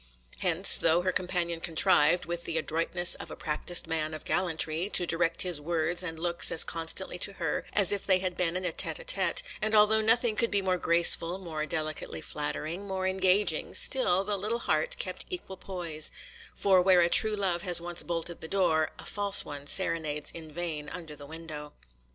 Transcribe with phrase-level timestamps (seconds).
[0.39, 5.05] Hence, though her companion contrived, with the adroitness of a practised man of gallantry, to
[5.05, 8.65] direct his words and looks as constantly to her as if they had been in
[8.65, 13.05] a tête à tête, and although nothing could be more graceful, more delicately flattering, more
[13.05, 16.09] engaging, still the little heart kept equal poise;
[16.55, 20.51] for where a true love has once bolted the door, a false one serenades in
[20.51, 21.73] vain under the window.